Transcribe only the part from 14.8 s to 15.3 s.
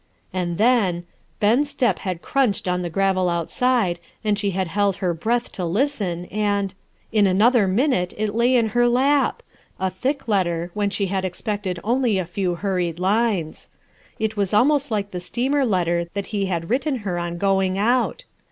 like the